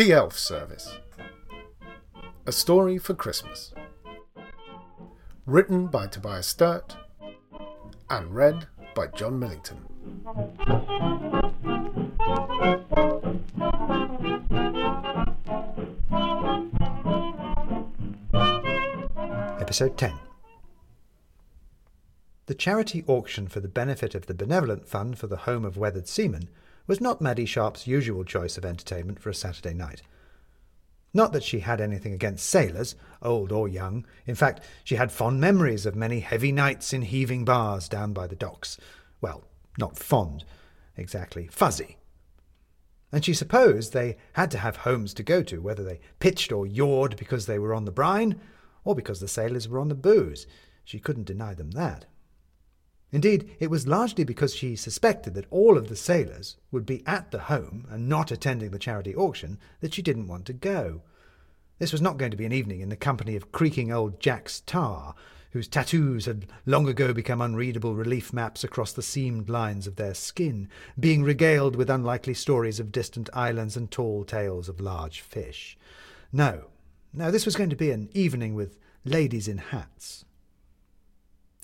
The 0.00 0.12
Elf 0.12 0.38
Service 0.38 0.96
A 2.46 2.52
Story 2.52 2.96
for 2.96 3.12
Christmas. 3.12 3.74
Written 5.44 5.88
by 5.88 6.06
Tobias 6.06 6.46
Sturt 6.46 6.96
and 8.08 8.34
read 8.34 8.66
by 8.94 9.08
Jon 9.08 9.38
Millington. 9.38 9.84
Episode 19.60 19.98
10 19.98 20.14
The 22.46 22.54
charity 22.54 23.04
auction 23.06 23.48
for 23.48 23.60
the 23.60 23.68
benefit 23.68 24.14
of 24.14 24.24
the 24.24 24.32
Benevolent 24.32 24.88
Fund 24.88 25.18
for 25.18 25.26
the 25.26 25.44
Home 25.44 25.66
of 25.66 25.76
Weathered 25.76 26.08
Seamen 26.08 26.48
was 26.90 27.00
not 27.00 27.20
Maddie 27.20 27.46
Sharp's 27.46 27.86
usual 27.86 28.24
choice 28.24 28.58
of 28.58 28.64
entertainment 28.64 29.20
for 29.20 29.30
a 29.30 29.34
Saturday 29.34 29.72
night. 29.72 30.02
Not 31.14 31.32
that 31.32 31.44
she 31.44 31.60
had 31.60 31.80
anything 31.80 32.12
against 32.12 32.50
sailors, 32.50 32.96
old 33.22 33.52
or 33.52 33.68
young. 33.68 34.04
In 34.26 34.34
fact, 34.34 34.64
she 34.82 34.96
had 34.96 35.12
fond 35.12 35.40
memories 35.40 35.86
of 35.86 35.94
many 35.94 36.18
heavy 36.18 36.50
nights 36.50 36.92
in 36.92 37.02
heaving 37.02 37.44
bars 37.44 37.88
down 37.88 38.12
by 38.12 38.26
the 38.26 38.34
docks. 38.34 38.76
Well, 39.20 39.44
not 39.78 40.00
fond, 40.00 40.44
exactly, 40.96 41.46
fuzzy. 41.52 41.96
And 43.12 43.24
she 43.24 43.34
supposed 43.34 43.92
they 43.92 44.16
had 44.32 44.50
to 44.50 44.58
have 44.58 44.78
homes 44.78 45.14
to 45.14 45.22
go 45.22 45.44
to, 45.44 45.62
whether 45.62 45.84
they 45.84 46.00
pitched 46.18 46.50
or 46.50 46.66
yawed 46.66 47.16
because 47.16 47.46
they 47.46 47.60
were 47.60 47.72
on 47.72 47.84
the 47.84 47.92
brine, 47.92 48.40
or 48.82 48.96
because 48.96 49.20
the 49.20 49.28
sailors 49.28 49.68
were 49.68 49.78
on 49.78 49.90
the 49.90 49.94
booze. 49.94 50.44
She 50.82 50.98
couldn't 50.98 51.28
deny 51.28 51.54
them 51.54 51.70
that. 51.70 52.06
Indeed, 53.12 53.56
it 53.58 53.70
was 53.70 53.88
largely 53.88 54.22
because 54.24 54.54
she 54.54 54.76
suspected 54.76 55.34
that 55.34 55.46
all 55.50 55.76
of 55.76 55.88
the 55.88 55.96
sailors 55.96 56.56
would 56.70 56.86
be 56.86 57.02
at 57.06 57.30
the 57.30 57.40
home 57.40 57.86
and 57.90 58.08
not 58.08 58.30
attending 58.30 58.70
the 58.70 58.78
charity 58.78 59.14
auction 59.14 59.58
that 59.80 59.94
she 59.94 60.02
didn't 60.02 60.28
want 60.28 60.46
to 60.46 60.52
go. 60.52 61.02
This 61.78 61.92
was 61.92 62.02
not 62.02 62.18
going 62.18 62.30
to 62.30 62.36
be 62.36 62.44
an 62.44 62.52
evening 62.52 62.80
in 62.80 62.88
the 62.88 62.96
company 62.96 63.34
of 63.34 63.52
creaking 63.52 63.90
old 63.90 64.20
Jacks 64.20 64.60
Tar, 64.60 65.14
whose 65.52 65.66
tattoos 65.66 66.26
had 66.26 66.46
long 66.66 66.86
ago 66.88 67.12
become 67.12 67.40
unreadable 67.40 67.96
relief 67.96 68.32
maps 68.32 68.62
across 68.62 68.92
the 68.92 69.02
seamed 69.02 69.48
lines 69.48 69.88
of 69.88 69.96
their 69.96 70.14
skin, 70.14 70.68
being 70.98 71.24
regaled 71.24 71.74
with 71.74 71.90
unlikely 71.90 72.34
stories 72.34 72.78
of 72.78 72.92
distant 72.92 73.28
islands 73.32 73.76
and 73.76 73.90
tall 73.90 74.24
tales 74.24 74.68
of 74.68 74.80
large 74.80 75.20
fish. 75.20 75.76
No, 76.32 76.66
no, 77.12 77.32
this 77.32 77.44
was 77.44 77.56
going 77.56 77.70
to 77.70 77.76
be 77.76 77.90
an 77.90 78.08
evening 78.12 78.54
with 78.54 78.78
ladies 79.04 79.48
in 79.48 79.58
hats. 79.58 80.24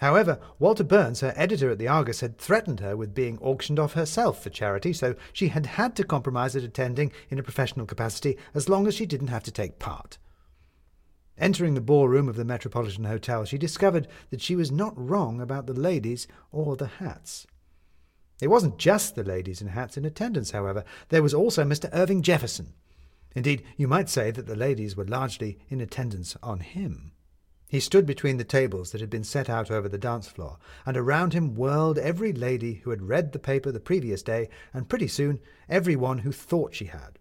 However, 0.01 0.39
Walter 0.59 0.85
Burns, 0.85 1.21
her 1.21 1.33
editor 1.37 1.71
at 1.71 1.79
the 1.79 1.89
Argus, 1.89 2.21
had 2.21 2.37
threatened 2.37 2.81
her 2.81 2.97
with 2.97 3.15
being 3.15 3.39
auctioned 3.39 3.79
off 3.79 3.95
herself 3.95 4.43
for 4.43 4.51
charity, 4.51 4.93
so 4.93 5.15
she 5.33 5.49
had 5.49 5.67
had 5.67 5.97
to 5.97 6.05
compromise 6.05 6.55
at 6.55 6.63
attending 6.63 7.13
in 7.31 7.39
a 7.39 7.43
professional 7.43 7.87
capacity 7.87 8.37
as 8.55 8.69
long 8.69 8.87
as 8.87 8.95
she 8.95 9.07
didn't 9.07 9.29
have 9.29 9.45
to 9.45 9.51
take 9.51 9.79
part. 9.79 10.19
Entering 11.39 11.75
the 11.75 11.81
ballroom 11.81 12.29
of 12.29 12.37
the 12.37 12.45
Metropolitan 12.45 13.05
Hotel, 13.05 13.45
she 13.45 13.59
discovered 13.59 14.09
that 14.31 14.41
she 14.43 14.57
was 14.57 14.71
not 14.71 14.95
wrong 14.97 15.41
about 15.41 15.67
the 15.67 15.75
ladies 15.75 16.27
or 16.53 16.77
the 16.77 16.87
hats. 16.87 17.47
It 18.41 18.49
wasn't 18.49 18.79
just 18.79 19.15
the 19.15 19.25
ladies 19.25 19.63
in 19.63 19.69
hats 19.69 19.97
in 19.97 20.05
attendance, 20.05 20.51
however. 20.51 20.85
There 21.09 21.23
was 21.23 21.35
also 21.35 21.65
Mr. 21.65 21.89
Irving 21.93 22.21
Jefferson. 22.23 22.75
Indeed, 23.35 23.65
you 23.77 23.89
might 23.89 24.09
say 24.09 24.31
that 24.31 24.47
the 24.47 24.57
ladies 24.57 24.97
were 24.97 25.05
largely 25.05 25.59
in 25.69 25.81
attendance 25.81 26.37
on 26.43 26.61
him. 26.61 27.13
He 27.69 27.81
stood 27.81 28.07
between 28.07 28.37
the 28.37 28.45
tables 28.45 28.93
that 28.93 29.01
had 29.01 29.11
been 29.11 29.25
set 29.25 29.51
out 29.51 29.71
over 29.71 29.89
the 29.89 29.99
dance 29.99 30.29
floor, 30.29 30.59
and 30.85 30.97
around 30.97 31.33
him 31.33 31.55
whirled 31.55 31.99
every 31.99 32.33
lady 32.33 32.75
who 32.75 32.91
had 32.91 33.09
read 33.09 33.33
the 33.33 33.41
paper 33.41 33.73
the 33.73 33.81
previous 33.81 34.23
day, 34.23 34.49
and 34.73 34.89
pretty 34.89 35.09
soon 35.09 35.41
every 35.69 35.97
one 35.97 36.19
who 36.19 36.31
thought 36.31 36.75
she 36.75 36.87
had. 36.87 37.19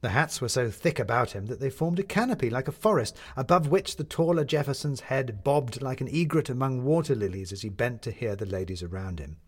The 0.00 0.10
hats 0.10 0.40
were 0.40 0.48
so 0.48 0.70
thick 0.70 0.98
about 0.98 1.32
him 1.32 1.46
that 1.46 1.60
they 1.60 1.70
formed 1.70 1.98
a 1.98 2.02
canopy 2.02 2.50
like 2.50 2.68
a 2.68 2.72
forest, 2.72 3.16
above 3.36 3.68
which 3.68 3.96
the 3.96 4.04
taller 4.04 4.44
Jefferson's 4.44 5.00
head 5.00 5.44
bobbed 5.44 5.82
like 5.82 6.00
an 6.00 6.08
egret 6.08 6.48
among 6.48 6.84
water 6.84 7.14
lilies 7.14 7.52
as 7.52 7.62
he 7.62 7.68
bent 7.68 8.02
to 8.02 8.10
hear 8.10 8.36
the 8.36 8.46
ladies 8.46 8.82
around 8.82 9.18
him. 9.18 9.38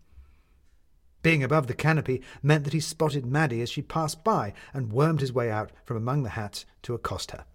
Being 1.23 1.43
above 1.43 1.67
the 1.67 1.73
canopy 1.73 2.21
meant 2.41 2.63
that 2.63 2.73
he 2.73 2.79
spotted 2.79 3.25
Maddie 3.25 3.61
as 3.61 3.69
she 3.69 3.81
passed 3.81 4.23
by, 4.23 4.53
and 4.73 4.93
wormed 4.93 5.21
his 5.21 5.33
way 5.33 5.51
out 5.51 5.71
from 5.83 5.97
among 5.97 6.23
the 6.23 6.29
hats 6.29 6.65
to 6.83 6.93
accost 6.93 7.31
her. 7.31 7.45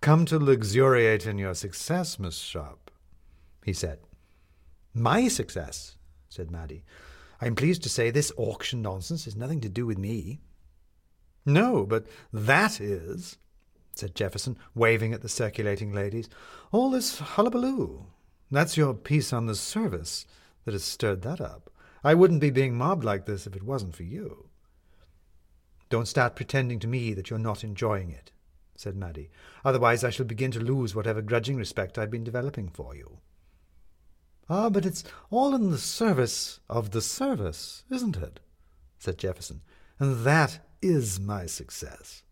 Come 0.00 0.24
to 0.26 0.38
luxuriate 0.38 1.26
in 1.26 1.36
your 1.36 1.54
success, 1.54 2.18
Miss 2.18 2.36
Sharp, 2.38 2.90
he 3.64 3.74
said. 3.74 3.98
My 4.94 5.28
success, 5.28 5.96
said 6.30 6.50
Maddie. 6.50 6.84
I 7.40 7.46
am 7.46 7.54
pleased 7.54 7.82
to 7.82 7.90
say 7.90 8.10
this 8.10 8.32
auction 8.38 8.80
nonsense 8.80 9.26
has 9.26 9.36
nothing 9.36 9.60
to 9.60 9.68
do 9.68 9.84
with 9.84 9.98
me. 9.98 10.40
No, 11.44 11.84
but 11.84 12.06
that 12.32 12.80
is, 12.80 13.36
said 13.94 14.14
Jefferson, 14.14 14.56
waving 14.74 15.12
at 15.12 15.20
the 15.20 15.28
circulating 15.28 15.92
ladies. 15.92 16.28
All 16.72 16.90
this 16.90 17.18
hullabaloo. 17.18 18.06
That's 18.50 18.76
your 18.78 18.94
piece 18.94 19.32
on 19.32 19.46
the 19.46 19.54
service 19.54 20.26
that 20.64 20.72
has 20.72 20.82
stirred 20.82 21.22
that 21.22 21.40
up. 21.40 21.70
I 22.02 22.14
wouldn't 22.14 22.40
be 22.40 22.50
being 22.50 22.74
mobbed 22.74 23.04
like 23.04 23.26
this 23.26 23.46
if 23.46 23.54
it 23.54 23.62
wasn't 23.62 23.94
for 23.94 24.02
you. 24.02 24.48
Don't 25.90 26.08
start 26.08 26.36
pretending 26.36 26.78
to 26.80 26.88
me 26.88 27.12
that 27.14 27.28
you're 27.28 27.38
not 27.38 27.64
enjoying 27.64 28.10
it, 28.10 28.32
said 28.80 28.96
Maddie. 28.96 29.30
Otherwise 29.62 30.02
I 30.02 30.10
shall 30.10 30.24
begin 30.24 30.50
to 30.52 30.58
lose 30.58 30.94
whatever 30.94 31.20
grudging 31.20 31.56
respect 31.56 31.98
I've 31.98 32.10
been 32.10 32.24
developing 32.24 32.70
for 32.70 32.96
you. 32.96 33.18
Ah, 34.48 34.70
but 34.70 34.86
it's 34.86 35.04
all 35.30 35.54
in 35.54 35.70
the 35.70 35.78
service 35.78 36.60
of 36.68 36.90
the 36.90 37.02
service, 37.02 37.84
isn't 37.90 38.16
it? 38.16 38.40
said 38.98 39.18
Jefferson. 39.18 39.60
And 39.98 40.24
that 40.24 40.60
is 40.80 41.20
my 41.20 41.44
success. 41.44 42.22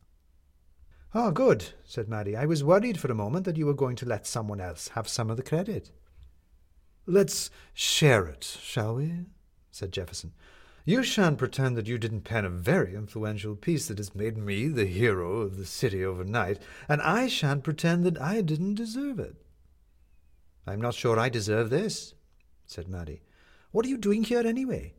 Ah, 1.15 1.31
good, 1.31 1.67
said 1.85 2.09
Maddie. 2.09 2.37
I 2.37 2.47
was 2.47 2.65
worried 2.65 2.99
for 2.99 3.13
a 3.13 3.15
moment 3.15 3.45
that 3.45 3.59
you 3.59 3.67
were 3.67 3.75
going 3.75 3.97
to 3.97 4.07
let 4.07 4.27
someone 4.27 4.61
else 4.61 4.89
have 4.89 5.07
some 5.07 5.31
of 5.31 5.37
the 5.37 5.43
credit. 5.43 5.91
Let's 7.07 7.51
share 7.75 8.27
it, 8.27 8.45
shall 8.45 8.97
we? 8.97 9.27
said 9.71 9.93
Jefferson. 9.93 10.33
You 10.89 11.03
shan't 11.03 11.37
pretend 11.37 11.77
that 11.77 11.87
you 11.87 11.99
didn't 11.99 12.23
pen 12.23 12.47
a 12.47 12.49
very 12.49 12.95
influential 12.95 13.55
piece 13.55 13.89
that 13.89 13.99
has 13.99 14.15
made 14.15 14.39
me 14.39 14.69
the 14.69 14.87
hero 14.87 15.43
of 15.43 15.59
the 15.59 15.67
city 15.67 16.03
overnight, 16.03 16.63
and 16.89 17.03
I 17.03 17.27
shan't 17.27 17.63
pretend 17.63 18.05
that 18.05 18.19
I 18.19 18.41
didn't 18.41 18.77
deserve 18.77 19.19
it. 19.19 19.37
I'm 20.67 20.81
not 20.81 20.95
sure 20.95 21.19
I 21.19 21.29
deserve 21.29 21.69
this, 21.69 22.15
said 22.65 22.89
Maddie. 22.89 23.21
What 23.71 23.85
are 23.85 23.91
you 23.91 23.99
doing 23.99 24.25
here 24.25 24.47
anyway? 24.47 24.95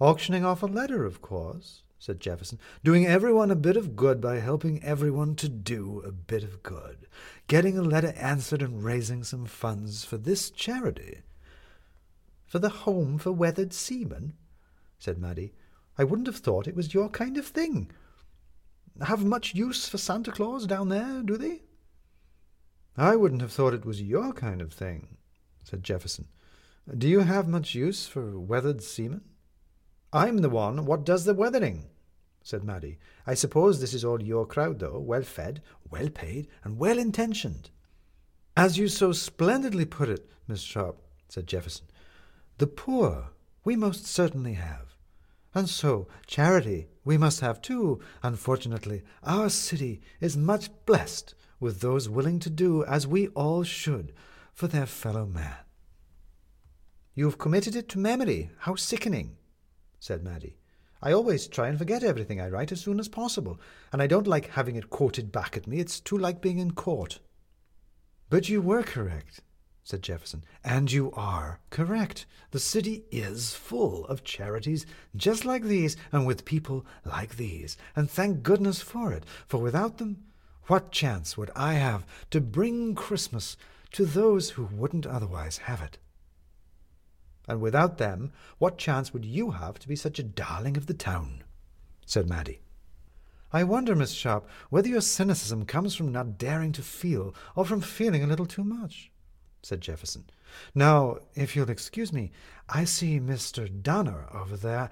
Auctioning 0.00 0.44
off 0.44 0.62
a 0.62 0.66
letter, 0.66 1.06
of 1.06 1.22
course, 1.22 1.82
said 1.98 2.20
Jefferson. 2.20 2.58
Doing 2.84 3.06
everyone 3.06 3.50
a 3.50 3.56
bit 3.56 3.78
of 3.78 3.96
good 3.96 4.20
by 4.20 4.40
helping 4.40 4.84
everyone 4.84 5.34
to 5.36 5.48
do 5.48 6.02
a 6.04 6.12
bit 6.12 6.44
of 6.44 6.62
good. 6.62 7.06
Getting 7.48 7.78
a 7.78 7.82
letter 7.82 8.12
answered 8.18 8.60
and 8.60 8.84
raising 8.84 9.24
some 9.24 9.46
funds 9.46 10.04
for 10.04 10.18
this 10.18 10.50
charity. 10.50 11.22
For 12.44 12.58
the 12.58 12.68
Home 12.68 13.16
for 13.16 13.32
Weathered 13.32 13.72
Seamen? 13.72 14.34
Said 15.06 15.18
Maddie. 15.18 15.54
I 15.96 16.02
wouldn't 16.02 16.26
have 16.26 16.38
thought 16.38 16.66
it 16.66 16.74
was 16.74 16.92
your 16.92 17.08
kind 17.08 17.38
of 17.38 17.46
thing. 17.46 17.92
Have 19.00 19.24
much 19.24 19.54
use 19.54 19.88
for 19.88 19.98
Santa 19.98 20.32
Claus 20.32 20.66
down 20.66 20.88
there, 20.88 21.22
do 21.22 21.36
they? 21.36 21.62
I 22.96 23.14
wouldn't 23.14 23.40
have 23.40 23.52
thought 23.52 23.72
it 23.72 23.84
was 23.86 24.02
your 24.02 24.32
kind 24.32 24.60
of 24.60 24.72
thing, 24.72 25.16
said 25.62 25.84
Jefferson. 25.84 26.26
Do 26.98 27.06
you 27.06 27.20
have 27.20 27.46
much 27.46 27.76
use 27.76 28.08
for 28.08 28.40
weathered 28.40 28.82
seamen? 28.82 29.20
I'm 30.12 30.38
the 30.38 30.50
one 30.50 30.86
what 30.86 31.06
does 31.06 31.24
the 31.24 31.34
weathering, 31.34 31.84
said 32.42 32.64
Maddie. 32.64 32.98
I 33.28 33.34
suppose 33.34 33.80
this 33.80 33.94
is 33.94 34.04
all 34.04 34.20
your 34.20 34.44
crowd, 34.44 34.80
though, 34.80 34.98
well 34.98 35.22
fed, 35.22 35.62
well 35.88 36.10
paid, 36.10 36.48
and 36.64 36.78
well 36.78 36.98
intentioned. 36.98 37.70
As 38.56 38.76
you 38.76 38.88
so 38.88 39.12
splendidly 39.12 39.84
put 39.84 40.08
it, 40.08 40.28
Miss 40.48 40.62
Sharp, 40.62 41.00
said 41.28 41.46
Jefferson, 41.46 41.86
the 42.58 42.66
poor 42.66 43.28
we 43.62 43.76
most 43.76 44.04
certainly 44.04 44.54
have. 44.54 44.95
And 45.56 45.70
so, 45.70 46.06
charity 46.26 46.86
we 47.02 47.16
must 47.16 47.40
have 47.40 47.62
too. 47.62 47.98
Unfortunately, 48.22 49.02
our 49.22 49.48
city 49.48 50.02
is 50.20 50.36
much 50.36 50.68
blessed 50.84 51.34
with 51.58 51.80
those 51.80 52.10
willing 52.10 52.38
to 52.40 52.50
do 52.50 52.84
as 52.84 53.06
we 53.06 53.28
all 53.28 53.62
should 53.62 54.12
for 54.52 54.66
their 54.68 54.84
fellow 54.84 55.24
man. 55.24 55.56
You've 57.14 57.38
committed 57.38 57.74
it 57.74 57.88
to 57.88 57.98
memory. 57.98 58.50
How 58.58 58.74
sickening, 58.74 59.38
said 59.98 60.22
Maddie. 60.22 60.58
I 61.00 61.12
always 61.12 61.46
try 61.48 61.68
and 61.68 61.78
forget 61.78 62.04
everything 62.04 62.38
I 62.38 62.50
write 62.50 62.70
as 62.70 62.82
soon 62.82 63.00
as 63.00 63.08
possible, 63.08 63.58
and 63.94 64.02
I 64.02 64.06
don't 64.06 64.26
like 64.26 64.50
having 64.50 64.76
it 64.76 64.90
quoted 64.90 65.32
back 65.32 65.56
at 65.56 65.66
me. 65.66 65.78
It's 65.78 66.00
too 66.00 66.18
like 66.18 66.42
being 66.42 66.58
in 66.58 66.72
court. 66.72 67.20
But 68.28 68.50
you 68.50 68.60
were 68.60 68.82
correct, 68.82 69.40
said 69.86 70.02
Jefferson. 70.02 70.42
And 70.64 70.90
you 70.90 71.12
are 71.12 71.60
correct. 71.70 72.26
The 72.50 72.58
city 72.58 73.04
is 73.12 73.54
full 73.54 74.04
of 74.06 74.24
charities 74.24 74.84
just 75.14 75.44
like 75.44 75.62
these, 75.62 75.96
and 76.10 76.26
with 76.26 76.44
people 76.44 76.84
like 77.04 77.36
these. 77.36 77.76
And 77.94 78.10
thank 78.10 78.42
goodness 78.42 78.82
for 78.82 79.12
it, 79.12 79.22
for 79.46 79.58
without 79.58 79.98
them, 79.98 80.24
what 80.64 80.90
chance 80.90 81.36
would 81.36 81.52
I 81.54 81.74
have 81.74 82.04
to 82.30 82.40
bring 82.40 82.96
Christmas 82.96 83.56
to 83.92 84.04
those 84.04 84.50
who 84.50 84.64
wouldn't 84.64 85.06
otherwise 85.06 85.58
have 85.58 85.80
it? 85.80 85.98
And 87.46 87.60
without 87.60 87.98
them, 87.98 88.32
what 88.58 88.78
chance 88.78 89.12
would 89.12 89.24
you 89.24 89.52
have 89.52 89.78
to 89.78 89.86
be 89.86 89.94
such 89.94 90.18
a 90.18 90.24
darling 90.24 90.76
of 90.76 90.86
the 90.86 90.94
town? 90.94 91.44
said 92.04 92.28
Maddie. 92.28 92.60
I 93.52 93.62
wonder, 93.62 93.94
Miss 93.94 94.10
Sharp, 94.10 94.48
whether 94.68 94.88
your 94.88 95.00
cynicism 95.00 95.64
comes 95.64 95.94
from 95.94 96.10
not 96.10 96.38
daring 96.38 96.72
to 96.72 96.82
feel, 96.82 97.36
or 97.54 97.64
from 97.64 97.80
feeling 97.80 98.24
a 98.24 98.26
little 98.26 98.46
too 98.46 98.64
much, 98.64 99.12
said 99.66 99.80
Jefferson. 99.80 100.24
Now, 100.74 101.18
if 101.34 101.56
you'll 101.56 101.70
excuse 101.70 102.12
me, 102.12 102.30
I 102.68 102.84
see 102.84 103.18
Mr. 103.18 103.68
Donner 103.82 104.28
over 104.32 104.56
there, 104.56 104.90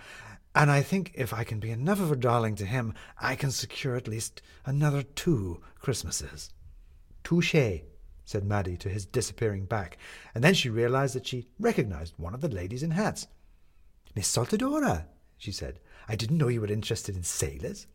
and 0.55 0.71
I 0.71 0.83
think 0.83 1.13
if 1.15 1.33
I 1.33 1.45
can 1.45 1.61
be 1.61 1.71
enough 1.71 2.01
of 2.01 2.11
a 2.11 2.17
darling 2.17 2.57
to 2.57 2.67
him, 2.67 2.93
I 3.21 3.37
can 3.37 3.53
secure 3.53 3.95
at 3.97 4.09
least 4.09 4.43
another 4.67 5.03
two 5.03 5.63
Christmases. 5.81 6.51
Touché, 7.23 7.85
said 8.25 8.45
Maddie 8.45 8.77
to 8.79 8.89
his 8.89 9.07
disappearing 9.07 9.65
back, 9.67 9.97
and 10.35 10.43
then 10.43 10.55
she 10.55 10.69
realized 10.71 11.15
that 11.15 11.27
she 11.27 11.47
recognized 11.61 12.15
one 12.17 12.35
of 12.35 12.41
the 12.41 12.49
ladies 12.49 12.83
in 12.83 12.91
hats. 12.91 13.29
Miss 14.17 14.29
Saltadora, 14.29 15.07
she 15.39 15.53
said, 15.53 15.79
I 16.09 16.17
didn't 16.17 16.39
know 16.39 16.49
you 16.49 16.61
were 16.61 16.67
interested 16.67 17.17
in 17.17 17.23
sailors. 17.23 17.87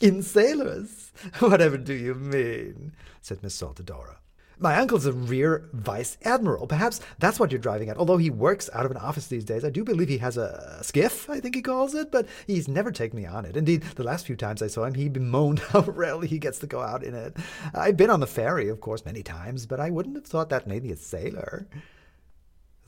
In 0.00 0.22
sailors? 0.22 1.12
Whatever 1.40 1.78
do 1.78 1.94
you 1.94 2.14
mean? 2.14 2.92
said 3.20 3.42
Miss 3.42 3.60
Saltadora. 3.60 4.16
My 4.62 4.76
uncle's 4.76 5.06
a 5.06 5.12
rear 5.12 5.70
vice 5.72 6.18
admiral. 6.22 6.66
Perhaps 6.66 7.00
that's 7.18 7.40
what 7.40 7.50
you're 7.50 7.58
driving 7.58 7.88
at. 7.88 7.96
Although 7.96 8.18
he 8.18 8.28
works 8.28 8.68
out 8.74 8.84
of 8.84 8.90
an 8.90 8.98
office 8.98 9.26
these 9.26 9.44
days, 9.44 9.64
I 9.64 9.70
do 9.70 9.84
believe 9.84 10.10
he 10.10 10.18
has 10.18 10.36
a 10.36 10.80
skiff, 10.82 11.30
I 11.30 11.40
think 11.40 11.54
he 11.54 11.62
calls 11.62 11.94
it, 11.94 12.12
but 12.12 12.28
he's 12.46 12.68
never 12.68 12.92
taken 12.92 13.18
me 13.18 13.24
on 13.24 13.46
it. 13.46 13.56
Indeed, 13.56 13.82
the 13.82 14.04
last 14.04 14.26
few 14.26 14.36
times 14.36 14.60
I 14.60 14.66
saw 14.66 14.84
him, 14.84 14.94
he 14.94 15.08
bemoaned 15.08 15.58
how 15.70 15.80
rarely 15.80 16.28
he 16.28 16.38
gets 16.38 16.58
to 16.58 16.66
go 16.66 16.82
out 16.82 17.02
in 17.02 17.14
it. 17.14 17.38
I've 17.72 17.96
been 17.96 18.10
on 18.10 18.20
the 18.20 18.26
ferry, 18.26 18.68
of 18.68 18.82
course, 18.82 19.06
many 19.06 19.22
times, 19.22 19.64
but 19.64 19.80
I 19.80 19.88
wouldn't 19.88 20.16
have 20.16 20.26
thought 20.26 20.50
that 20.50 20.66
maybe 20.66 20.92
a 20.92 20.96
sailor. 20.96 21.66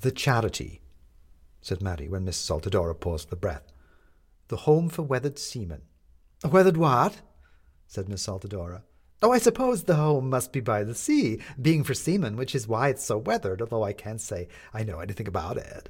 The 0.00 0.10
charity, 0.10 0.82
said 1.62 1.80
Maddie 1.80 2.08
when 2.08 2.26
Miss 2.26 2.36
Saltadora 2.36 3.00
paused 3.00 3.30
for 3.30 3.36
breath. 3.36 3.72
The 4.48 4.56
home 4.58 4.90
for 4.90 5.02
weathered 5.02 5.38
seamen. 5.38 5.82
Weathered 6.44 6.76
what? 6.76 7.22
said 7.86 8.10
Miss 8.10 8.26
Saltadora. 8.26 8.82
Oh, 9.24 9.30
I 9.30 9.38
suppose 9.38 9.84
the 9.84 9.94
home 9.94 10.28
must 10.28 10.52
be 10.52 10.58
by 10.58 10.82
the 10.82 10.96
sea, 10.96 11.38
being 11.60 11.84
for 11.84 11.94
seamen, 11.94 12.36
which 12.36 12.56
is 12.56 12.66
why 12.66 12.88
it's 12.88 13.04
so 13.04 13.16
weathered, 13.18 13.62
although 13.62 13.84
I 13.84 13.92
can't 13.92 14.20
say 14.20 14.48
I 14.74 14.82
know 14.82 14.98
anything 14.98 15.28
about 15.28 15.56
it. 15.56 15.88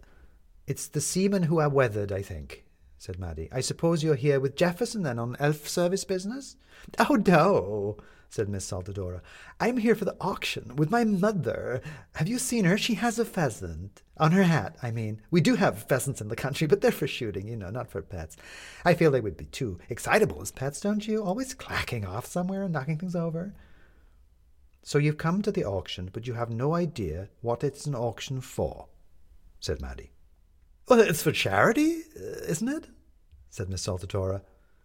It's 0.67 0.87
the 0.87 1.01
seamen 1.01 1.45
who 1.45 1.59
are 1.59 1.71
weathered, 1.71 2.13
I 2.13 2.21
think, 2.21 2.67
said 2.99 3.19
Maddie. 3.19 3.49
I 3.51 3.63
suppose 3.63 4.05
you're 4.05 4.17
here 4.17 4.39
with 4.39 4.55
Jefferson, 4.55 5.03
then, 5.03 5.19
on 5.19 5.37
elf 5.41 5.67
service 5.67 6.05
business? 6.05 6.57
Oh, 6.99 7.15
no, 7.27 7.97
said 8.33 8.49
Miss 8.49 8.69
Saltadora. 8.69 9.21
I'm 9.61 9.77
here 9.77 9.95
for 9.95 10.07
the 10.07 10.17
auction 10.19 10.75
with 10.77 10.91
my 10.91 11.05
mother. 11.05 11.83
Have 12.15 12.29
you 12.29 12.39
seen 12.39 12.65
her? 12.65 12.79
She 12.79 12.95
has 12.95 13.19
a 13.19 13.27
pheasant. 13.27 14.03
On 14.17 14.33
her 14.33 14.45
hat, 14.45 14.77
I 14.83 14.91
mean. 14.91 15.21
We 15.31 15.43
do 15.43 15.57
have 15.57 15.87
pheasants 15.87 16.23
in 16.23 16.29
the 16.29 16.37
country, 16.37 16.67
but 16.67 16.81
they're 16.81 16.91
for 16.91 17.07
shooting, 17.07 17.47
you 17.47 17.57
know, 17.57 17.69
not 17.69 17.91
for 17.91 18.01
pets. 18.01 18.39
I 18.87 18.95
feel 18.95 19.11
they 19.11 19.21
would 19.21 19.37
be 19.37 19.45
too 19.45 19.79
excitable 19.91 20.41
as 20.41 20.51
pets, 20.51 20.81
don't 20.81 21.07
you? 21.07 21.23
Always 21.23 21.53
clacking 21.53 22.07
off 22.07 22.25
somewhere 22.25 22.63
and 22.63 22.73
knocking 22.73 22.97
things 22.97 23.15
over. 23.15 23.55
So 24.83 24.97
you've 24.97 25.19
come 25.19 25.43
to 25.43 25.53
the 25.53 25.67
auction, 25.67 26.09
but 26.11 26.27
you 26.27 26.33
have 26.33 26.49
no 26.49 26.75
idea 26.75 27.29
what 27.43 27.63
it's 27.63 27.85
an 27.85 27.95
auction 27.95 28.41
for, 28.41 28.87
said 29.61 29.83
Maddie. 29.83 30.13
Well, 30.89 31.01
it's 31.01 31.23
for 31.23 31.33
charity, 31.33 32.01
isn't 32.17 32.69
it? 32.69 32.87
said 33.51 33.69
Miss 33.69 33.87
Saltadora. 33.87 34.41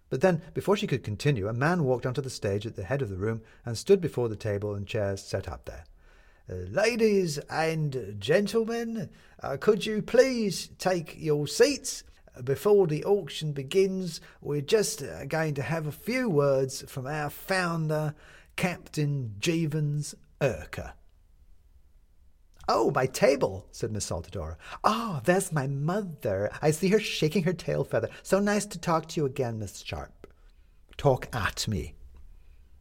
But 0.10 0.22
then, 0.22 0.42
before 0.54 0.78
she 0.78 0.88
could 0.88 1.04
continue, 1.04 1.48
a 1.48 1.54
man 1.54 1.84
walked 1.84 2.06
onto 2.06 2.22
the 2.22 2.30
stage 2.30 2.66
at 2.66 2.76
the 2.76 2.84
head 2.84 3.02
of 3.02 3.10
the 3.10 3.18
room 3.18 3.42
and 3.66 3.78
stood 3.78 4.00
before 4.00 4.30
the 4.30 4.36
table 4.36 4.74
and 4.74 4.88
chairs 4.88 5.22
set 5.22 5.48
up 5.48 5.66
there. 5.66 5.84
Uh, 6.50 6.56
ladies 6.70 7.40
and 7.50 8.16
gentlemen, 8.20 9.10
uh, 9.44 9.58
could 9.60 9.86
you 9.86 10.02
please 10.02 10.70
take 10.78 11.16
your 11.18 11.46
seats? 11.46 12.04
Before 12.42 12.88
the 12.88 13.04
auction 13.04 13.52
begins, 13.52 14.22
we're 14.42 14.62
just 14.62 15.04
uh, 15.04 15.26
going 15.26 15.56
to 15.56 15.62
have 15.62 15.88
a 15.88 15.92
few 15.92 16.30
words 16.30 16.84
from 16.88 17.06
our 17.06 17.30
founder, 17.30 18.16
Captain 18.56 19.36
Jevons 19.40 20.16
Urquhart. 20.42 20.94
Oh, 22.70 22.92
my 22.92 23.06
table, 23.06 23.66
said 23.72 23.92
Miss 23.92 24.10
Saltadora. 24.10 24.58
Ah, 24.84 25.18
oh, 25.18 25.22
there's 25.24 25.54
my 25.54 25.68
mother. 25.68 26.52
I 26.62 26.72
see 26.72 26.90
her 26.90 27.00
shaking 27.00 27.44
her 27.44 27.54
tail 27.54 27.86
feather. 27.86 28.10
So 28.24 28.40
nice 28.40 28.66
to 28.66 28.80
talk 28.80 29.08
to 29.10 29.22
you 29.22 29.26
again, 29.26 29.60
Miss 29.60 29.82
Sharp. 29.82 30.28
Talk 30.98 31.34
at 31.34 31.68
me, 31.68 31.94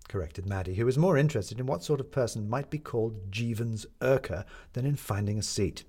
corrected 0.09 0.45
Maddie, 0.45 0.75
who 0.75 0.87
was 0.87 0.99
more 0.99 1.17
interested 1.17 1.61
in 1.61 1.67
what 1.67 1.85
sort 1.85 2.01
of 2.01 2.11
person 2.11 2.49
might 2.49 2.69
be 2.69 2.79
called 2.79 3.31
Jevons 3.31 3.87
Urquhart 4.03 4.47
than 4.73 4.87
in 4.87 4.97
finding 4.97 5.39
a 5.39 5.43
seat. 5.43 5.85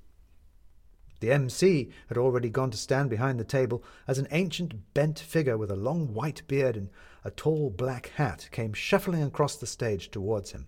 The 1.20 1.32
MC 1.32 1.90
had 2.10 2.18
already 2.18 2.52
gone 2.52 2.70
to 2.70 2.78
stand 2.78 3.10
behind 3.10 3.40
the 3.40 3.44
table 3.44 3.84
as 4.08 4.20
an 4.20 4.28
ancient 4.30 4.94
bent 4.94 5.18
figure 5.18 5.58
with 5.58 5.72
a 5.72 5.76
long 5.76 6.14
white 6.14 6.44
beard 6.48 6.78
and 6.78 6.90
a 7.24 7.32
tall 7.32 7.72
black 7.72 8.12
hat 8.16 8.50
came 8.52 8.74
shuffling 8.74 9.24
across 9.24 9.56
the 9.56 9.66
stage 9.66 10.12
towards 10.12 10.52
him. 10.52 10.68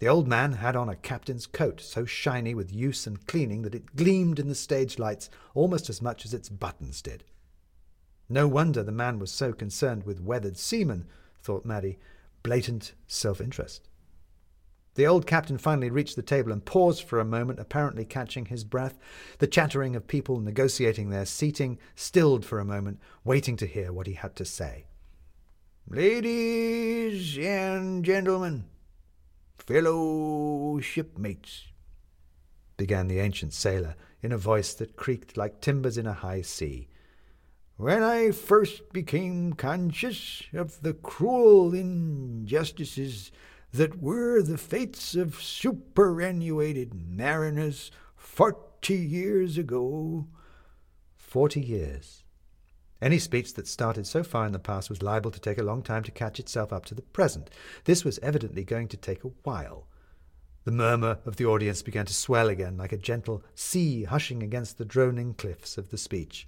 The 0.00 0.08
old 0.08 0.26
man 0.26 0.54
had 0.54 0.76
on 0.76 0.88
a 0.88 0.96
captain's 0.96 1.46
coat, 1.46 1.78
so 1.82 2.06
shiny 2.06 2.54
with 2.54 2.72
use 2.72 3.06
and 3.06 3.26
cleaning 3.26 3.60
that 3.62 3.74
it 3.74 3.94
gleamed 3.94 4.38
in 4.38 4.48
the 4.48 4.54
stage 4.54 4.98
lights 4.98 5.28
almost 5.54 5.90
as 5.90 6.00
much 6.00 6.24
as 6.24 6.32
its 6.32 6.48
buttons 6.48 7.02
did. 7.02 7.22
No 8.26 8.48
wonder 8.48 8.82
the 8.82 8.92
man 8.92 9.18
was 9.18 9.30
so 9.30 9.52
concerned 9.52 10.04
with 10.04 10.22
weathered 10.22 10.56
seamen, 10.56 11.06
thought 11.42 11.66
Maddie. 11.66 11.98
Blatant 12.42 12.94
self 13.06 13.42
interest. 13.42 13.90
The 14.94 15.06
old 15.06 15.26
captain 15.26 15.58
finally 15.58 15.90
reached 15.90 16.16
the 16.16 16.22
table 16.22 16.50
and 16.50 16.64
paused 16.64 17.02
for 17.02 17.20
a 17.20 17.24
moment, 17.24 17.60
apparently 17.60 18.06
catching 18.06 18.46
his 18.46 18.64
breath. 18.64 18.98
The 19.38 19.46
chattering 19.46 19.94
of 19.94 20.06
people 20.06 20.40
negotiating 20.40 21.10
their 21.10 21.26
seating 21.26 21.78
stilled 21.94 22.46
for 22.46 22.58
a 22.58 22.64
moment, 22.64 23.00
waiting 23.22 23.56
to 23.58 23.66
hear 23.66 23.92
what 23.92 24.06
he 24.06 24.14
had 24.14 24.34
to 24.36 24.46
say. 24.46 24.86
Ladies 25.86 27.36
and 27.36 28.02
gentlemen, 28.02 28.64
fellow 29.60 30.80
shipmates, 30.80 31.68
began 32.76 33.08
the 33.08 33.18
ancient 33.18 33.52
sailor 33.52 33.94
in 34.22 34.32
a 34.32 34.38
voice 34.38 34.74
that 34.74 34.96
creaked 34.96 35.36
like 35.36 35.60
timbers 35.60 35.98
in 35.98 36.06
a 36.06 36.12
high 36.12 36.42
sea. 36.42 36.88
When 37.76 38.02
I 38.02 38.30
first 38.30 38.92
became 38.92 39.52
conscious 39.52 40.42
of 40.52 40.82
the 40.82 40.94
cruel 40.94 41.74
injustices 41.74 43.32
that 43.72 44.02
were 44.02 44.42
the 44.42 44.58
fates 44.58 45.14
of 45.14 45.42
superannuated 45.42 46.92
mariners 46.94 47.90
forty 48.16 48.96
years 48.96 49.56
ago. 49.56 50.26
Forty 51.16 51.60
years. 51.60 52.24
Any 53.02 53.18
speech 53.18 53.54
that 53.54 53.66
started 53.66 54.06
so 54.06 54.22
far 54.22 54.44
in 54.44 54.52
the 54.52 54.58
past 54.58 54.90
was 54.90 55.02
liable 55.02 55.30
to 55.30 55.40
take 55.40 55.58
a 55.58 55.62
long 55.62 55.82
time 55.82 56.02
to 56.02 56.10
catch 56.10 56.38
itself 56.38 56.72
up 56.72 56.84
to 56.86 56.94
the 56.94 57.02
present. 57.02 57.48
This 57.84 58.04
was 58.04 58.18
evidently 58.18 58.62
going 58.62 58.88
to 58.88 58.96
take 58.96 59.24
a 59.24 59.32
while. 59.42 59.86
The 60.64 60.72
murmur 60.72 61.18
of 61.24 61.36
the 61.36 61.46
audience 61.46 61.80
began 61.80 62.04
to 62.04 62.12
swell 62.12 62.48
again, 62.48 62.76
like 62.76 62.92
a 62.92 62.98
gentle 62.98 63.42
sea 63.54 64.04
hushing 64.04 64.42
against 64.42 64.76
the 64.76 64.84
droning 64.84 65.32
cliffs 65.32 65.78
of 65.78 65.88
the 65.88 65.96
speech. 65.96 66.46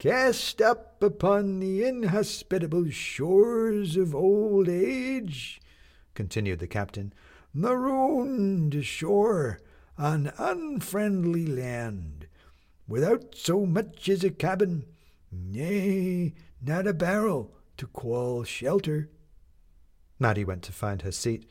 Cast 0.00 0.60
up 0.60 1.00
upon 1.00 1.60
the 1.60 1.84
inhospitable 1.84 2.90
shores 2.90 3.96
of 3.96 4.14
old 4.14 4.68
age, 4.68 5.60
continued 6.14 6.58
the 6.58 6.66
captain, 6.66 7.14
marooned 7.54 8.74
ashore 8.74 9.60
on 9.96 10.32
unfriendly 10.36 11.46
land, 11.46 12.26
without 12.88 13.36
so 13.36 13.64
much 13.64 14.08
as 14.08 14.24
a 14.24 14.30
cabin, 14.30 14.84
Nay, 15.30 16.34
not 16.62 16.86
a 16.86 16.94
barrel 16.94 17.54
to 17.76 17.86
call 17.86 18.44
shelter. 18.44 19.10
Maddie 20.18 20.44
went 20.44 20.62
to 20.64 20.72
find 20.72 21.02
her 21.02 21.12
seat. 21.12 21.48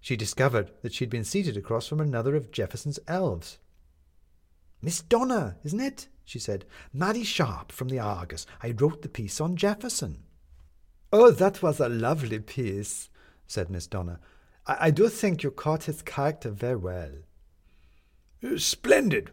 She 0.00 0.16
discovered 0.16 0.70
that 0.82 0.92
she'd 0.92 1.10
been 1.10 1.24
seated 1.24 1.56
across 1.56 1.86
from 1.86 2.00
another 2.00 2.36
of 2.36 2.52
Jefferson's 2.52 2.98
elves. 3.08 3.58
Miss 4.82 5.00
Donner, 5.00 5.56
isn't 5.64 5.80
it? 5.80 6.08
she 6.24 6.38
said. 6.38 6.66
Maddie 6.92 7.24
Sharp 7.24 7.72
from 7.72 7.88
the 7.88 7.98
Argus. 7.98 8.46
I 8.62 8.70
wrote 8.72 9.02
the 9.02 9.08
piece 9.08 9.40
on 9.40 9.56
Jefferson. 9.56 10.24
Oh, 11.12 11.30
that 11.30 11.62
was 11.62 11.80
a 11.80 11.88
lovely 11.88 12.38
piece, 12.38 13.08
said 13.46 13.70
Miss 13.70 13.86
Donner. 13.86 14.20
I, 14.66 14.76
I 14.80 14.90
do 14.90 15.08
think 15.08 15.42
you 15.42 15.50
caught 15.50 15.84
his 15.84 16.02
character 16.02 16.50
very 16.50 16.76
well. 16.76 17.12
Splendid, 18.56 19.30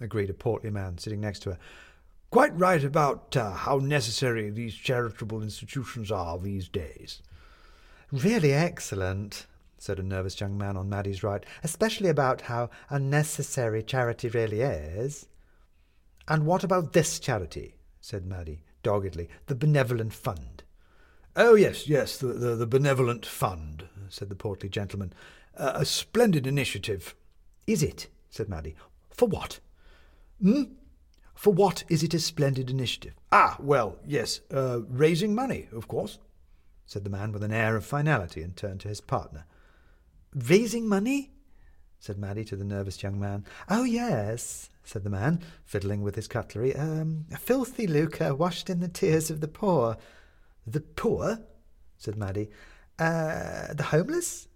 agreed 0.00 0.28
a 0.28 0.34
portly 0.34 0.70
man 0.70 0.98
sitting 0.98 1.20
next 1.20 1.40
to 1.40 1.52
her 1.52 1.58
quite 2.30 2.56
right 2.58 2.82
about 2.84 3.36
uh, 3.36 3.52
how 3.52 3.78
necessary 3.78 4.50
these 4.50 4.74
charitable 4.74 5.42
institutions 5.42 6.10
are 6.10 6.38
these 6.38 6.68
days. 6.68 7.22
Really 8.12 8.52
excellent, 8.52 9.46
said 9.78 9.98
a 9.98 10.02
nervous 10.02 10.40
young 10.40 10.56
man 10.56 10.76
on 10.76 10.88
Maddie's 10.88 11.22
right, 11.22 11.44
especially 11.62 12.08
about 12.08 12.42
how 12.42 12.70
unnecessary 12.88 13.82
charity 13.82 14.28
really 14.28 14.60
is. 14.60 15.26
And 16.28 16.46
what 16.46 16.64
about 16.64 16.92
this 16.92 17.18
charity? 17.18 17.74
said 18.00 18.24
Maddie 18.24 18.62
doggedly. 18.82 19.28
The 19.46 19.54
Benevolent 19.54 20.12
Fund. 20.12 20.62
Oh, 21.36 21.54
yes, 21.54 21.88
yes, 21.88 22.16
the, 22.16 22.28
the, 22.28 22.56
the 22.56 22.66
Benevolent 22.66 23.26
Fund, 23.26 23.84
said 24.08 24.28
the 24.28 24.34
portly 24.34 24.68
gentleman. 24.68 25.12
Uh, 25.56 25.72
a 25.74 25.84
splendid 25.84 26.46
initiative. 26.46 27.14
Is 27.66 27.82
it? 27.82 28.08
said 28.30 28.48
Maddie. 28.48 28.74
For 29.10 29.28
what? 29.28 29.60
Hmm? 30.42 30.62
For 31.40 31.54
what 31.54 31.84
is 31.88 32.02
it 32.02 32.12
a 32.12 32.18
splendid 32.18 32.68
initiative? 32.68 33.14
Ah, 33.32 33.56
well, 33.60 33.96
yes, 34.06 34.42
uh, 34.52 34.80
raising 34.90 35.34
money, 35.34 35.68
of 35.72 35.88
course. 35.88 36.18
said 36.84 37.02
the 37.02 37.08
man 37.08 37.32
with 37.32 37.42
an 37.42 37.50
air 37.50 37.76
of 37.76 37.86
finality, 37.86 38.42
and 38.42 38.54
turned 38.54 38.80
to 38.80 38.88
his 38.88 39.00
partner. 39.00 39.46
Raising 40.34 40.86
money? 40.86 41.30
said 41.98 42.18
Maddie 42.18 42.44
to 42.44 42.56
the 42.56 42.64
nervous 42.64 43.02
young 43.02 43.18
man. 43.18 43.46
Oh, 43.70 43.84
yes, 43.84 44.68
said 44.84 45.02
the 45.02 45.08
man, 45.08 45.40
fiddling 45.64 46.02
with 46.02 46.14
his 46.14 46.28
cutlery. 46.28 46.76
Um, 46.76 47.24
a 47.32 47.38
filthy 47.38 47.86
lucre 47.86 48.34
washed 48.34 48.68
in 48.68 48.80
the 48.80 48.88
tears 48.88 49.30
of 49.30 49.40
the 49.40 49.48
poor. 49.48 49.96
The 50.66 50.82
poor? 50.82 51.38
said 51.96 52.18
Maddie. 52.18 52.50
Uh, 52.98 53.72
the 53.72 53.84
homeless? 53.84 54.46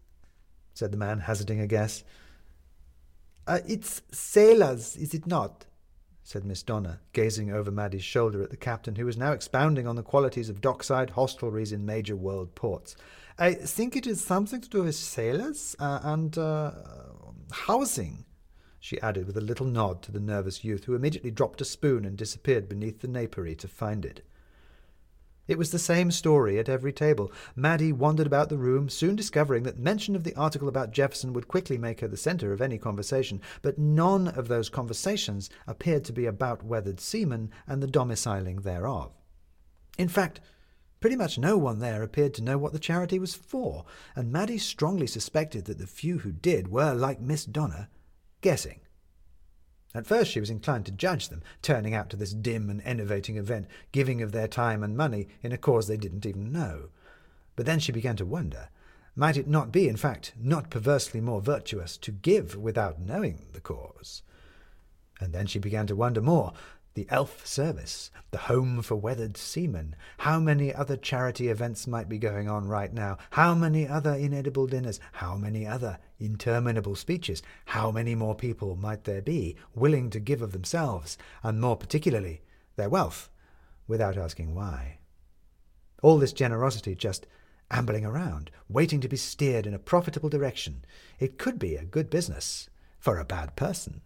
said 0.74 0.92
the 0.92 0.98
man, 0.98 1.20
hazarding 1.20 1.60
a 1.60 1.66
guess. 1.66 2.04
Uh, 3.46 3.60
it's 3.66 4.02
sailors, 4.12 4.96
is 4.96 5.14
it 5.14 5.26
not? 5.26 5.64
Said 6.26 6.46
Miss 6.46 6.62
Donner, 6.62 7.00
gazing 7.12 7.52
over 7.52 7.70
Maddie's 7.70 8.02
shoulder 8.02 8.42
at 8.42 8.48
the 8.48 8.56
captain, 8.56 8.94
who 8.94 9.04
was 9.04 9.18
now 9.18 9.32
expounding 9.32 9.86
on 9.86 9.94
the 9.94 10.02
qualities 10.02 10.48
of 10.48 10.62
dockside 10.62 11.10
hostelries 11.10 11.70
in 11.70 11.84
major 11.84 12.16
world 12.16 12.54
ports. 12.54 12.96
I 13.38 13.52
think 13.52 13.94
it 13.94 14.06
is 14.06 14.24
something 14.24 14.62
to 14.62 14.68
do 14.70 14.84
with 14.84 14.94
sailors 14.94 15.76
uh, 15.78 16.00
and 16.02 16.36
uh, 16.38 16.70
housing, 17.52 18.24
she 18.80 18.98
added 19.02 19.26
with 19.26 19.36
a 19.36 19.42
little 19.42 19.66
nod 19.66 20.00
to 20.02 20.12
the 20.12 20.18
nervous 20.18 20.64
youth, 20.64 20.84
who 20.84 20.94
immediately 20.94 21.30
dropped 21.30 21.60
a 21.60 21.64
spoon 21.64 22.06
and 22.06 22.16
disappeared 22.16 22.70
beneath 22.70 23.00
the 23.00 23.08
napery 23.08 23.54
to 23.56 23.68
find 23.68 24.06
it. 24.06 24.22
It 25.46 25.58
was 25.58 25.70
the 25.70 25.78
same 25.78 26.10
story 26.10 26.58
at 26.58 26.70
every 26.70 26.92
table. 26.92 27.30
Maddie 27.54 27.92
wandered 27.92 28.26
about 28.26 28.48
the 28.48 28.56
room, 28.56 28.88
soon 28.88 29.14
discovering 29.14 29.64
that 29.64 29.78
mention 29.78 30.16
of 30.16 30.24
the 30.24 30.34
article 30.34 30.68
about 30.68 30.90
Jefferson 30.90 31.34
would 31.34 31.48
quickly 31.48 31.76
make 31.76 32.00
her 32.00 32.08
the 32.08 32.16
centre 32.16 32.52
of 32.52 32.62
any 32.62 32.78
conversation, 32.78 33.42
but 33.60 33.78
none 33.78 34.28
of 34.28 34.48
those 34.48 34.70
conversations 34.70 35.50
appeared 35.66 36.04
to 36.04 36.12
be 36.12 36.24
about 36.24 36.62
weathered 36.64 36.98
seamen 36.98 37.50
and 37.66 37.82
the 37.82 37.86
domiciling 37.86 38.62
thereof. 38.62 39.12
In 39.98 40.08
fact, 40.08 40.40
pretty 41.00 41.16
much 41.16 41.36
no 41.36 41.58
one 41.58 41.78
there 41.78 42.02
appeared 42.02 42.32
to 42.34 42.42
know 42.42 42.56
what 42.56 42.72
the 42.72 42.78
charity 42.78 43.18
was 43.18 43.34
for, 43.34 43.84
and 44.16 44.32
Maddie 44.32 44.56
strongly 44.56 45.06
suspected 45.06 45.66
that 45.66 45.78
the 45.78 45.86
few 45.86 46.20
who 46.20 46.32
did 46.32 46.68
were, 46.68 46.94
like 46.94 47.20
Miss 47.20 47.44
Donner, 47.44 47.88
guessing. 48.40 48.80
At 49.94 50.06
first 50.06 50.32
she 50.32 50.40
was 50.40 50.50
inclined 50.50 50.86
to 50.86 50.92
judge 50.92 51.28
them, 51.28 51.42
turning 51.62 51.94
out 51.94 52.10
to 52.10 52.16
this 52.16 52.34
dim 52.34 52.68
and 52.68 52.82
enervating 52.84 53.36
event, 53.36 53.68
giving 53.92 54.22
of 54.22 54.32
their 54.32 54.48
time 54.48 54.82
and 54.82 54.96
money 54.96 55.28
in 55.42 55.52
a 55.52 55.58
cause 55.58 55.86
they 55.86 55.96
didn't 55.96 56.26
even 56.26 56.50
know. 56.50 56.88
But 57.54 57.66
then 57.66 57.78
she 57.78 57.92
began 57.92 58.16
to 58.16 58.26
wonder, 58.26 58.70
might 59.14 59.36
it 59.36 59.46
not 59.46 59.70
be, 59.70 59.88
in 59.88 59.96
fact, 59.96 60.32
not 60.36 60.70
perversely 60.70 61.20
more 61.20 61.40
virtuous 61.40 61.96
to 61.98 62.10
give 62.10 62.56
without 62.56 63.00
knowing 63.00 63.46
the 63.52 63.60
cause? 63.60 64.22
And 65.20 65.32
then 65.32 65.46
she 65.46 65.60
began 65.60 65.86
to 65.86 65.94
wonder 65.94 66.20
more, 66.20 66.52
the 66.94 67.06
Elf 67.10 67.44
Service, 67.44 68.12
the 68.30 68.38
Home 68.38 68.80
for 68.80 68.94
Weathered 68.94 69.36
Seamen. 69.36 69.96
How 70.18 70.38
many 70.38 70.72
other 70.72 70.96
charity 70.96 71.48
events 71.48 71.88
might 71.88 72.08
be 72.08 72.18
going 72.18 72.48
on 72.48 72.68
right 72.68 72.92
now? 72.92 73.18
How 73.30 73.52
many 73.54 73.88
other 73.88 74.14
inedible 74.14 74.68
dinners? 74.68 75.00
How 75.12 75.34
many 75.36 75.66
other 75.66 75.98
interminable 76.20 76.94
speeches? 76.94 77.42
How 77.66 77.90
many 77.90 78.14
more 78.14 78.36
people 78.36 78.76
might 78.76 79.04
there 79.04 79.22
be 79.22 79.56
willing 79.74 80.08
to 80.10 80.20
give 80.20 80.40
of 80.40 80.52
themselves, 80.52 81.18
and 81.42 81.60
more 81.60 81.76
particularly 81.76 82.42
their 82.76 82.88
wealth, 82.88 83.28
without 83.88 84.16
asking 84.16 84.54
why? 84.54 84.98
All 86.00 86.18
this 86.18 86.32
generosity 86.32 86.94
just 86.94 87.26
ambling 87.72 88.04
around, 88.04 88.52
waiting 88.68 89.00
to 89.00 89.08
be 89.08 89.16
steered 89.16 89.66
in 89.66 89.74
a 89.74 89.80
profitable 89.80 90.28
direction. 90.28 90.84
It 91.18 91.38
could 91.38 91.58
be 91.58 91.74
a 91.74 91.84
good 91.84 92.08
business 92.08 92.68
for 93.00 93.18
a 93.18 93.24
bad 93.24 93.56
person. 93.56 94.00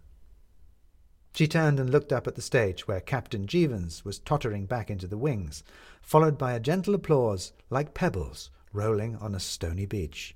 She 1.39 1.47
turned 1.47 1.79
and 1.79 1.89
looked 1.89 2.13
up 2.13 2.27
at 2.27 2.35
the 2.35 2.43
stage 2.43 2.89
where 2.89 3.01
Captain 3.01 3.47
Jevons 3.47 4.05
was 4.05 4.19
tottering 4.19 4.67
back 4.67 4.91
into 4.91 5.07
the 5.07 5.17
wings, 5.17 5.63
followed 6.03 6.37
by 6.37 6.53
a 6.53 6.59
gentle 6.59 6.97
applause 6.97 7.53
like 7.71 7.95
pebbles 7.95 8.51
rolling 8.73 9.15
on 9.19 9.37
a 9.37 9.39
stony 9.39 9.87
beach. 9.87 10.35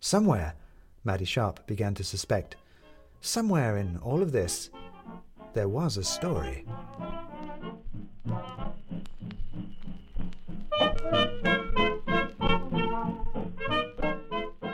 Somewhere, 0.00 0.54
Maddie 1.04 1.24
Sharp 1.24 1.64
began 1.68 1.94
to 1.94 2.02
suspect, 2.02 2.56
somewhere 3.20 3.76
in 3.76 3.96
all 3.98 4.20
of 4.20 4.32
this, 4.32 4.70
there 5.54 5.68
was 5.68 5.96
a 5.96 6.02
story. 6.02 6.66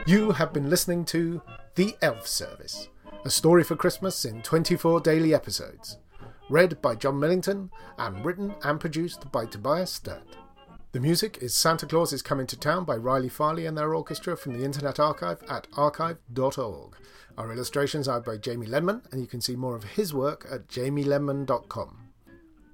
You 0.07 0.31
have 0.31 0.55
been 0.55 0.71
listening 0.71 1.05
to 1.05 1.43
The 1.75 1.95
Elf 2.01 2.27
Service 2.27 2.89
a 3.27 3.31
Story 3.31 3.65
for 3.65 3.75
Christmas 3.75 4.27
in 4.27 4.43
24 4.43 5.01
daily 5.01 5.33
episodes. 5.33 5.97
Read 6.51 6.83
by 6.83 6.95
Jon 6.95 7.19
Millington 7.19 7.71
and 7.97 8.23
written 8.23 8.55
and 8.63 8.79
produced 8.79 9.33
by 9.33 9.47
Tobias 9.47 9.93
Sturt. 9.93 10.37
The 10.93 11.01
music 11.01 11.39
is 11.41 11.55
Santa 11.55 11.87
Claus 11.87 12.13
is 12.13 12.21
Coming 12.21 12.47
to 12.49 12.59
Town 12.59 12.85
by 12.85 12.97
Riley 12.97 13.31
Farley 13.31 13.65
and 13.65 13.79
their 13.79 13.95
orchestra 13.95 14.37
from 14.37 14.53
the 14.53 14.65
Internet 14.65 15.01
Archive 15.01 15.43
at 15.49 15.67
archive.org. 15.75 16.97
Our 17.39 17.51
illustrations 17.51 18.09
are 18.09 18.21
by 18.21 18.37
Jamie 18.37 18.67
Lenman, 18.67 19.11
and 19.11 19.23
you 19.23 19.27
can 19.27 19.41
see 19.41 19.57
more 19.57 19.75
of 19.75 19.85
his 19.85 20.13
work 20.13 20.47
at 20.51 20.69
jamielenman.com. 20.69 22.09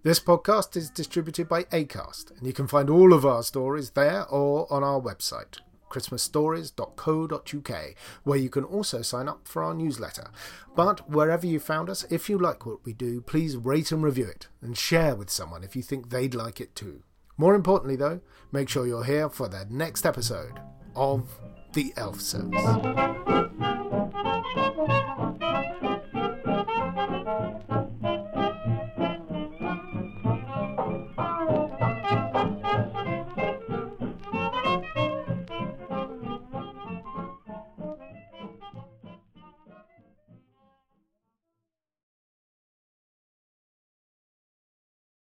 This 0.03 0.19
podcast 0.19 0.77
is 0.77 0.91
distributed 0.91 1.49
by 1.49 1.63
ACAST, 1.65 2.37
and 2.37 2.45
you 2.45 2.53
can 2.53 2.67
find 2.67 2.91
all 2.91 3.13
of 3.13 3.25
our 3.25 3.45
stories 3.45 3.91
there 3.91 4.27
or 4.27 4.71
on 4.73 4.83
our 4.83 5.01
website 5.01 5.61
christmasstories.co.uk, 5.91 7.95
where 8.25 8.39
you 8.39 8.49
can 8.49 8.65
also 8.65 9.03
sign 9.03 9.29
up 9.29 9.47
for 9.47 9.63
our 9.63 9.75
newsletter. 9.75 10.31
But 10.75 11.11
wherever 11.11 11.47
you 11.47 11.61
found 11.61 11.91
us, 11.91 12.07
if 12.11 12.31
you 12.31 12.39
like 12.39 12.65
what 12.65 12.85
we 12.85 12.95
do, 12.95 13.21
please 13.21 13.57
rate 13.57 13.93
and 13.93 14.03
review 14.03 14.27
it 14.27 14.49
and 14.63 14.79
share 14.79 15.15
with 15.15 15.31
someone 15.31 15.63
if 15.63 15.77
you 15.77 15.83
think 15.83 16.09
they'd 16.09 16.35
like 16.35 16.61
it 16.61 16.75
too. 16.75 17.03
More 17.37 17.55
importantly, 17.55 17.97
though, 17.97 18.21
make 18.53 18.69
sure 18.69 18.87
you're 18.87 19.05
here 19.05 19.29
for 19.29 19.49
the 19.49 19.67
next 19.71 20.07
episode 20.07 20.61
of 20.95 21.29
The 21.73 21.93
Elf 21.97 22.21
Service. 22.21 23.70